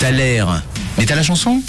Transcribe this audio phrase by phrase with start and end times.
[0.00, 0.12] T'as.
[0.96, 1.62] Mais t'as la chanson?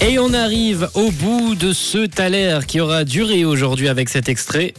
[0.00, 4.74] Et on arrive au bout de ce Thaler qui aura duré aujourd'hui avec cet extrait.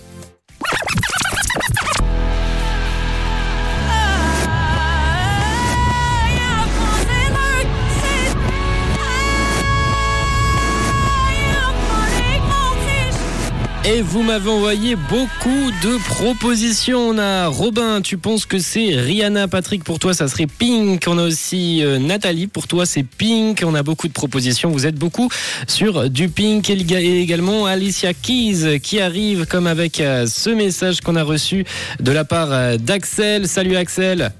[13.86, 17.10] Et vous m'avez envoyé beaucoup de propositions.
[17.10, 21.04] On a Robin, tu penses que c'est Rihanna, Patrick, pour toi ça serait Pink.
[21.06, 23.62] On a aussi euh, Nathalie, pour toi c'est Pink.
[23.66, 24.70] On a beaucoup de propositions.
[24.70, 25.28] Vous êtes beaucoup
[25.68, 31.18] sur du Pink et également Alicia Keys qui arrive comme avec euh, ce message qu'on
[31.18, 31.66] a reçu
[32.00, 33.50] de la part euh, d'Axel.
[33.50, 34.32] Salut Axel.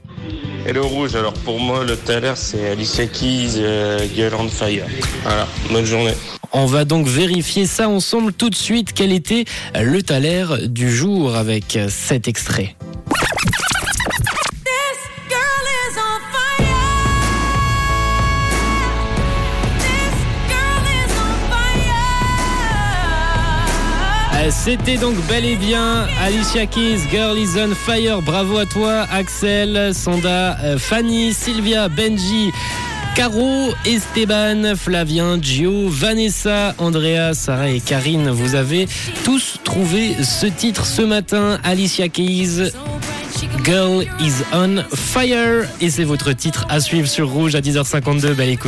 [0.66, 3.62] Hello Rouge, alors pour moi le Thaler c'est Alicia Keys,
[4.16, 4.86] Girl on Fire.
[5.24, 6.14] Voilà, bonne journée.
[6.56, 8.94] On va donc vérifier ça ensemble tout de suite.
[8.94, 12.76] Quel était le Thaler du jour avec cet extrait?
[24.36, 28.22] Euh, C'était donc bel et bien Alicia Keys, Girl is on Fire.
[28.22, 32.52] Bravo à toi, Axel, Sanda, euh, Fanny, Sylvia, Benji.
[33.16, 38.88] Caro, Esteban, Flavien, Gio, Vanessa, Andrea, Sarah et Karine, vous avez
[39.24, 41.60] tous trouvé ce titre ce matin.
[41.64, 42.72] Alicia Keys,
[43.64, 45.68] Girl is on Fire.
[45.80, 48.34] Et c'est votre titre à suivre sur Rouge à 10h52.
[48.34, 48.62] Belle écoute.